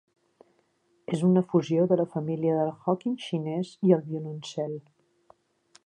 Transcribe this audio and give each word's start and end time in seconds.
És 1.17 1.25
una 1.27 1.43
fusió 1.51 1.85
de 1.91 1.97
la 2.01 2.07
família 2.15 2.57
del 2.61 2.73
huqin 2.87 3.15
xinès 3.27 3.75
i 3.91 3.95
el 3.99 4.03
violoncel. 4.09 4.77